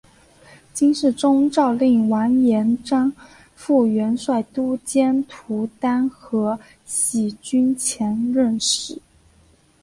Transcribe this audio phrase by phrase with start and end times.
[0.73, 3.13] 金世宗诏令完颜璋
[3.53, 8.99] 赴元帅都监徒单合喜军前任使。